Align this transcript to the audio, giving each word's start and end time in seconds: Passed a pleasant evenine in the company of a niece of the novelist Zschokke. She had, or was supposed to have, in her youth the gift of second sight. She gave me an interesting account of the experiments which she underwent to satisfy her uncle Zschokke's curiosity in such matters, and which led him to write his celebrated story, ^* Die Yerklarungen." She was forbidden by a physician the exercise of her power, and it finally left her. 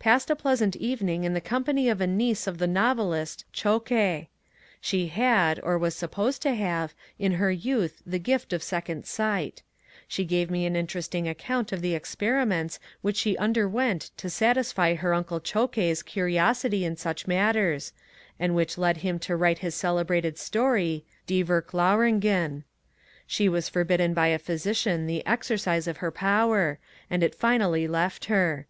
Passed 0.00 0.30
a 0.30 0.34
pleasant 0.34 0.74
evenine 0.78 1.22
in 1.22 1.32
the 1.32 1.40
company 1.40 1.88
of 1.88 2.00
a 2.00 2.06
niece 2.08 2.48
of 2.48 2.58
the 2.58 2.66
novelist 2.66 3.44
Zschokke. 3.54 4.26
She 4.80 5.06
had, 5.06 5.60
or 5.62 5.78
was 5.78 5.94
supposed 5.94 6.42
to 6.42 6.56
have, 6.56 6.92
in 7.20 7.34
her 7.34 7.52
youth 7.52 8.02
the 8.04 8.18
gift 8.18 8.52
of 8.52 8.64
second 8.64 9.06
sight. 9.06 9.62
She 10.08 10.24
gave 10.24 10.50
me 10.50 10.66
an 10.66 10.74
interesting 10.74 11.28
account 11.28 11.70
of 11.70 11.82
the 11.82 11.94
experiments 11.94 12.80
which 13.00 13.14
she 13.16 13.36
underwent 13.38 14.10
to 14.16 14.28
satisfy 14.28 14.94
her 14.96 15.14
uncle 15.14 15.38
Zschokke's 15.38 16.02
curiosity 16.02 16.84
in 16.84 16.96
such 16.96 17.28
matters, 17.28 17.92
and 18.40 18.56
which 18.56 18.76
led 18.76 18.96
him 18.96 19.20
to 19.20 19.36
write 19.36 19.58
his 19.58 19.76
celebrated 19.76 20.36
story, 20.36 21.04
^* 21.26 21.26
Die 21.28 21.44
Yerklarungen." 21.48 22.64
She 23.24 23.48
was 23.48 23.68
forbidden 23.68 24.14
by 24.14 24.26
a 24.26 24.38
physician 24.40 25.06
the 25.06 25.24
exercise 25.24 25.86
of 25.86 25.98
her 25.98 26.10
power, 26.10 26.80
and 27.08 27.22
it 27.22 27.36
finally 27.36 27.86
left 27.86 28.24
her. 28.24 28.66